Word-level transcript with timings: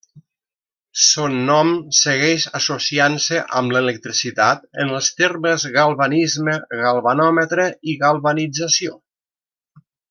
Son 1.07 1.35
nom 1.49 1.69
segueix 1.97 2.45
associant-se 2.59 3.43
amb 3.61 3.75
l'electricitat 3.77 4.67
en 4.85 4.97
els 5.01 5.13
termes 5.21 5.69
galvanisme, 5.79 6.59
galvanòmetre 6.83 7.71
i 7.95 7.99
galvanització. 8.07 9.01